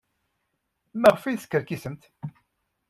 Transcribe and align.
Maɣef 1.01 1.23
ay 1.23 1.37
teskerkisemt? 1.37 2.03